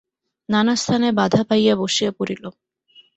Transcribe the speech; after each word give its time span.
নানা 0.49 0.73
স্থানে 0.75 1.07
বাধা 1.19 1.41
পাইয়া 1.49 1.73
বসিয়া 1.81 2.11
পড়িল। 2.17 2.43